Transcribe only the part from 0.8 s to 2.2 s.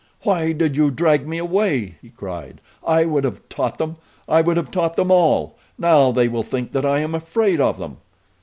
drag me away?" he